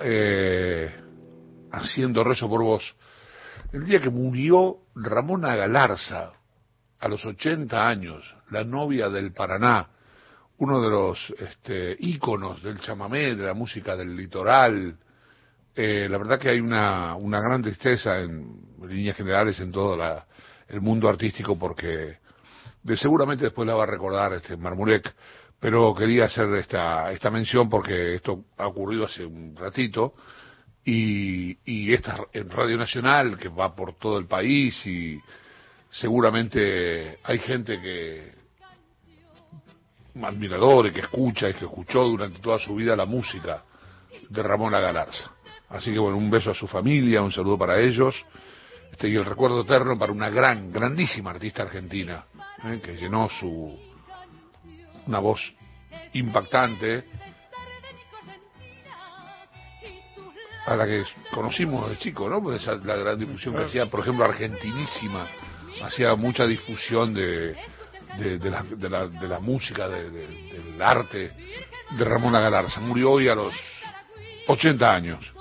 eh, 0.00 0.94
haciendo 1.72 2.22
rezo 2.22 2.46
por 2.46 2.62
vos. 2.62 2.94
El 3.72 3.86
día 3.86 3.98
que 3.98 4.10
murió 4.10 4.80
Ramona 4.94 5.56
Galarza, 5.56 6.32
a 6.98 7.08
los 7.08 7.24
80 7.24 7.88
años, 7.88 8.36
la 8.50 8.64
novia 8.64 9.08
del 9.08 9.32
Paraná, 9.32 9.88
uno 10.58 10.82
de 10.82 10.90
los 10.90 11.30
este, 11.38 11.96
íconos 12.00 12.62
del 12.62 12.80
chamamé, 12.80 13.34
de 13.34 13.46
la 13.46 13.54
música 13.54 13.96
del 13.96 14.14
litoral. 14.14 14.98
Eh, 15.74 16.06
la 16.10 16.18
verdad 16.18 16.38
que 16.38 16.50
hay 16.50 16.60
una, 16.60 17.14
una 17.14 17.40
gran 17.40 17.62
tristeza 17.62 18.20
en, 18.20 18.60
líneas 18.86 19.16
generales 19.16 19.58
en 19.60 19.72
todo 19.72 19.98
el 20.68 20.80
mundo 20.82 21.08
artístico 21.08 21.58
porque 21.58 22.18
seguramente 22.96 23.44
después 23.44 23.66
la 23.66 23.74
va 23.74 23.84
a 23.84 23.86
recordar 23.86 24.34
este 24.34 24.56
Marmurek 24.56 25.14
pero 25.60 25.94
quería 25.94 26.24
hacer 26.24 26.52
esta, 26.54 27.12
esta 27.12 27.30
mención 27.30 27.68
porque 27.68 28.14
esto 28.14 28.46
ha 28.56 28.66
ocurrido 28.66 29.04
hace 29.04 29.24
un 29.24 29.54
ratito 29.54 30.14
y, 30.84 31.58
y 31.70 31.92
esta 31.92 32.18
en 32.32 32.48
Radio 32.48 32.78
Nacional 32.78 33.36
que 33.38 33.48
va 33.48 33.76
por 33.76 33.98
todo 33.98 34.18
el 34.18 34.26
país 34.26 34.74
y 34.86 35.20
seguramente 35.90 37.18
hay 37.22 37.38
gente 37.40 37.78
que 37.78 38.32
admiradores 40.22 40.92
que 40.92 41.00
escucha 41.00 41.50
y 41.50 41.54
que 41.54 41.66
escuchó 41.66 42.04
durante 42.04 42.40
toda 42.40 42.58
su 42.58 42.74
vida 42.74 42.96
la 42.96 43.06
música 43.06 43.62
de 44.28 44.42
Ramón 44.42 44.72
Galarza. 44.72 45.30
Así 45.68 45.92
que 45.92 45.98
bueno, 45.98 46.16
un 46.16 46.30
beso 46.30 46.50
a 46.50 46.54
su 46.54 46.66
familia, 46.66 47.22
un 47.22 47.30
saludo 47.30 47.58
para 47.58 47.78
ellos 47.78 48.24
este, 48.90 49.08
y 49.08 49.16
el 49.16 49.24
recuerdo 49.24 49.60
eterno 49.60 49.98
para 49.98 50.10
una 50.10 50.30
gran, 50.30 50.72
grandísima 50.72 51.30
artista 51.30 51.62
argentina 51.62 52.24
¿eh? 52.64 52.80
que 52.82 52.96
llenó 52.96 53.28
su, 53.28 53.78
una 55.06 55.18
voz 55.18 55.40
impactante 56.12 57.04
a 60.66 60.76
la 60.76 60.86
que 60.86 61.04
conocimos 61.32 61.88
de 61.90 61.98
chico, 61.98 62.28
¿no? 62.28 62.42
Pues 62.42 62.64
la 62.66 62.96
gran 62.96 63.18
difusión 63.18 63.56
que 63.56 63.64
hacía, 63.64 63.86
por 63.86 64.00
ejemplo, 64.00 64.24
argentinísima, 64.24 65.26
hacía 65.82 66.14
mucha 66.14 66.46
difusión 66.46 67.14
de, 67.14 67.56
de, 68.18 68.50
la, 68.50 68.62
de, 68.62 68.90
la, 68.90 69.06
de 69.08 69.28
la 69.28 69.40
música, 69.40 69.88
del 69.88 70.80
arte 70.80 71.32
de 71.90 72.04
Ramona 72.04 72.40
Galarza. 72.40 72.80
Murió 72.80 73.12
hoy 73.12 73.28
a 73.28 73.34
los 73.34 73.54
80 74.46 74.94
años. 74.94 75.32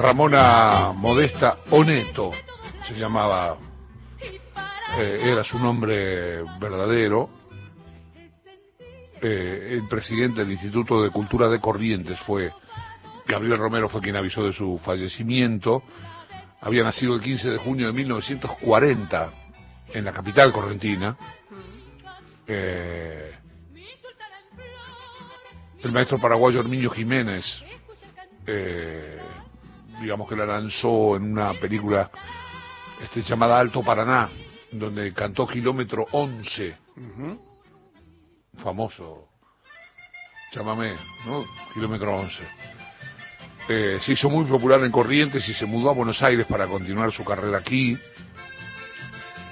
Ramona 0.00 0.92
Modesta 0.94 1.58
Oneto 1.70 2.32
se 2.88 2.94
llamaba, 2.94 3.58
eh, 4.98 5.20
era 5.22 5.44
su 5.44 5.58
nombre 5.58 6.42
verdadero. 6.58 7.28
Eh, 9.20 9.72
el 9.72 9.86
presidente 9.88 10.40
del 10.40 10.52
Instituto 10.52 11.02
de 11.02 11.10
Cultura 11.10 11.48
de 11.48 11.60
Corrientes 11.60 12.18
fue, 12.20 12.50
Gabriel 13.26 13.58
Romero 13.58 13.90
fue 13.90 14.00
quien 14.00 14.16
avisó 14.16 14.42
de 14.42 14.54
su 14.54 14.80
fallecimiento. 14.82 15.82
Había 16.62 16.82
nacido 16.82 17.14
el 17.14 17.20
15 17.20 17.50
de 17.50 17.58
junio 17.58 17.86
de 17.86 17.92
1940 17.92 19.32
en 19.92 20.04
la 20.06 20.12
capital 20.12 20.50
correntina. 20.50 21.14
Eh, 22.46 23.32
el 25.82 25.92
maestro 25.92 26.18
paraguayo 26.18 26.60
Herminio 26.60 26.90
Jiménez 26.90 27.44
digamos 30.00 30.28
que 30.28 30.36
la 30.36 30.46
lanzó 30.46 31.16
en 31.16 31.32
una 31.32 31.52
película 31.54 32.10
este, 33.00 33.22
llamada 33.22 33.58
Alto 33.58 33.82
Paraná, 33.82 34.30
donde 34.72 35.12
cantó 35.12 35.46
Kilómetro 35.46 36.06
11, 36.10 36.76
famoso, 38.56 39.28
llámame, 40.52 40.94
¿no? 41.26 41.44
Kilómetro 41.74 42.16
11. 42.18 42.42
Eh, 43.68 44.00
se 44.02 44.12
hizo 44.12 44.28
muy 44.28 44.46
popular 44.46 44.82
en 44.82 44.90
Corrientes 44.90 45.48
y 45.48 45.54
se 45.54 45.66
mudó 45.66 45.90
a 45.90 45.94
Buenos 45.94 46.20
Aires 46.22 46.46
para 46.46 46.66
continuar 46.66 47.12
su 47.12 47.24
carrera 47.24 47.58
aquí. 47.58 47.96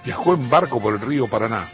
Viajó 0.05 0.35
en 0.35 0.49
barco 0.49 0.81
por 0.81 0.95
el 0.95 1.01
río 1.01 1.29
Paraná. 1.29 1.71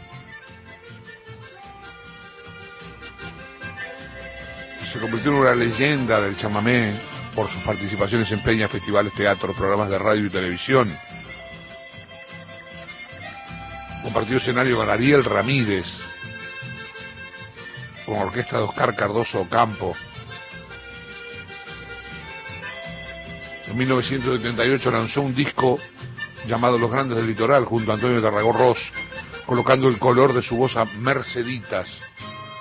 Se 4.91 4.99
convirtió 4.99 5.31
en 5.31 5.37
una 5.37 5.55
leyenda 5.55 6.21
del 6.21 6.37
chamamé 6.37 7.14
por 7.35 7.51
sus 7.51 7.61
participaciones 7.63 8.31
en 8.31 8.41
peñas, 8.41 8.71
festivales, 8.71 9.13
teatros, 9.13 9.55
programas 9.55 9.89
de 9.89 9.99
radio 9.99 10.25
y 10.25 10.29
televisión. 10.29 10.97
Compartió 14.03 14.37
escenario 14.37 14.77
con 14.77 14.89
Ariel 14.89 15.25
Ramírez, 15.25 15.85
con 18.05 18.17
orquesta 18.19 18.57
de 18.57 18.63
Oscar 18.63 18.95
Cardoso 18.95 19.47
Campo. 19.49 19.95
En 23.67 23.77
1978 23.77 24.91
lanzó 24.91 25.21
un 25.21 25.35
disco 25.35 25.79
llamado 26.47 26.77
Los 26.77 26.91
Grandes 26.91 27.17
del 27.17 27.27
Litoral 27.27 27.65
junto 27.65 27.91
a 27.91 27.95
Antonio 27.95 28.21
Tarragó 28.21 28.53
Ross, 28.53 28.79
colocando 29.45 29.89
el 29.89 29.99
color 29.99 30.33
de 30.33 30.41
su 30.41 30.55
voz 30.55 30.77
a 30.77 30.85
Merceditas, 30.85 31.87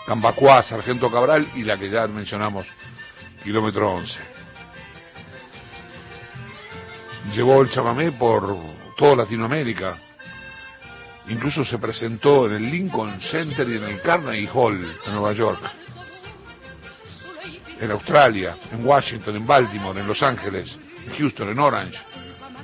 Cambacuá, 0.06 0.62
Sargento 0.62 1.10
Cabral 1.10 1.46
y 1.54 1.62
la 1.62 1.78
que 1.78 1.90
ya 1.90 2.08
mencionamos, 2.08 2.66
Kilómetro 3.44 3.92
11 3.92 4.43
llevó 7.34 7.62
el 7.62 7.70
chamamé 7.70 8.12
por 8.12 8.56
toda 8.96 9.16
Latinoamérica. 9.16 9.96
Incluso 11.28 11.64
se 11.64 11.78
presentó 11.78 12.46
en 12.46 12.52
el 12.54 12.70
Lincoln 12.70 13.20
Center 13.20 13.68
y 13.68 13.76
en 13.76 13.84
el 13.84 14.00
Carnegie 14.02 14.48
Hall 14.52 14.80
de 14.80 15.12
Nueva 15.12 15.32
York. 15.32 15.60
En 17.80 17.90
Australia, 17.90 18.56
en 18.70 18.86
Washington, 18.86 19.36
en 19.36 19.46
Baltimore, 19.46 20.00
en 20.00 20.06
Los 20.06 20.22
Ángeles, 20.22 20.76
en 21.06 21.16
Houston, 21.16 21.48
en 21.48 21.58
Orange, 21.58 21.98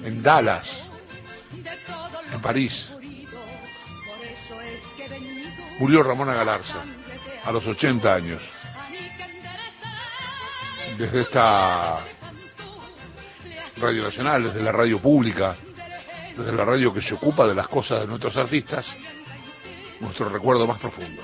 en 0.04 0.22
Dallas, 0.22 0.68
en 2.32 2.40
París. 2.40 2.86
Murió 5.80 6.02
Ramona 6.02 6.34
Galarza 6.34 6.84
a 7.44 7.52
los 7.52 7.66
80 7.66 8.14
años. 8.14 8.42
Desde 10.96 11.22
esta 11.22 12.04
Radio 13.80 14.02
Nacional, 14.02 14.44
desde 14.44 14.62
la 14.62 14.72
radio 14.72 14.98
pública, 14.98 15.56
desde 16.36 16.52
la 16.52 16.64
radio 16.64 16.92
que 16.92 17.00
se 17.00 17.14
ocupa 17.14 17.46
de 17.46 17.54
las 17.54 17.66
cosas 17.66 18.00
de 18.00 18.06
nuestros 18.06 18.36
artistas, 18.36 18.86
nuestro 20.00 20.28
recuerdo 20.28 20.66
más 20.66 20.78
profundo. 20.78 21.22